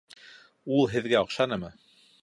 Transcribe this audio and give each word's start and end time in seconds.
Ул 0.77 0.89
һеҙгә 0.95 1.21
оҡшанымы? 1.23 1.73